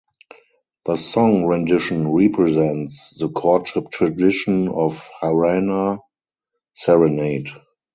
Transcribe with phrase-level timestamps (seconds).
[0.85, 5.99] The song rendition represents the courtship tradition of "Harana"
[6.73, 7.49] (serenade).